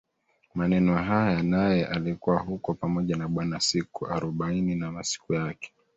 maneno 0.55 0.95
haya 1.03 1.43
naye 1.43 1.85
alikuwa 1.85 2.39
huko 2.39 2.73
pamoja 2.73 3.15
na 3.17 3.27
Bwana 3.27 3.59
siku 3.59 4.07
arobaini 4.07 4.75
na 4.75 4.91
masiku 4.91 5.33
yake 5.33 5.73